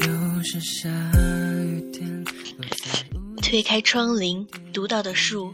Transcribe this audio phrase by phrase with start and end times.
[0.00, 1.13] 又是下。
[3.44, 5.52] 推开窗棂，读到的树，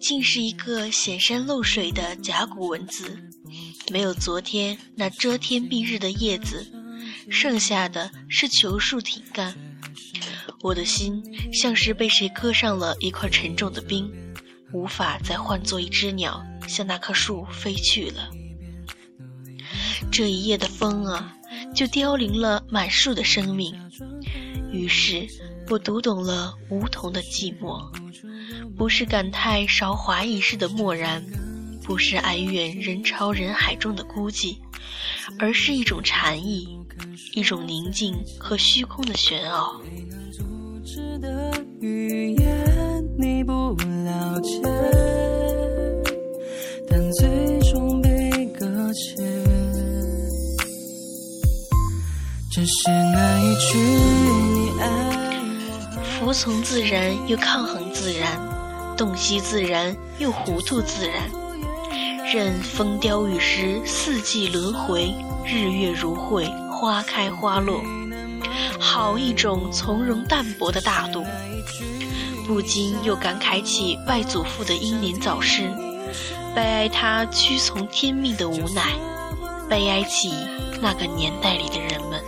[0.00, 3.18] 竟是一个显山露水的甲骨文字，
[3.90, 6.64] 没有昨天那遮天蔽日的叶子，
[7.28, 9.54] 剩下的是球树挺干。
[10.62, 11.20] 我的心
[11.52, 14.08] 像是被谁割上了一块沉重的冰，
[14.72, 18.30] 无法再换作一只鸟向那棵树飞去了。
[20.12, 21.36] 这一夜的风啊，
[21.74, 23.74] 就凋零了满树的生命。
[24.72, 25.26] 于是。
[25.68, 27.90] 我读懂了梧桐的寂寞，
[28.76, 31.24] 不是感叹韶华易逝的漠然，
[31.82, 34.58] 不是哀怨人潮人海中的孤寂，
[35.38, 36.78] 而是一种禅意，
[37.34, 39.80] 一种宁静和虚空的玄奥。
[52.50, 54.31] 只是那一句。
[56.22, 58.38] 服从自然又抗衡自然，
[58.96, 61.28] 洞悉自然又糊涂自然，
[62.32, 65.12] 任风雕雨蚀，四季轮回，
[65.44, 67.82] 日月如晦，花开花落，
[68.78, 71.26] 好一种从容淡泊的大度。
[72.46, 75.68] 不禁又感慨起外祖父的英年早逝，
[76.54, 78.92] 悲哀他屈从天命的无奈，
[79.68, 80.32] 悲哀起
[80.80, 82.22] 那个年代里的人们。